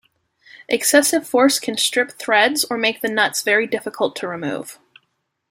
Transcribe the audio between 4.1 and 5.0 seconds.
to remove.